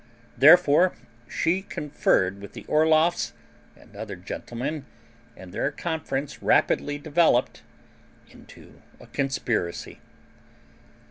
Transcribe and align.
Therefore 0.35 0.93
she 1.29 1.61
conferred 1.61 2.41
with 2.41 2.53
the 2.53 2.65
Orloffs 2.67 3.33
and 3.77 3.95
other 3.95 4.15
gentlemen, 4.15 4.87
and 5.37 5.53
their 5.53 5.69
conference 5.69 6.41
rapidly 6.41 6.97
developed 6.97 7.61
into 8.31 8.81
a 8.99 9.05
conspiracy. 9.05 9.99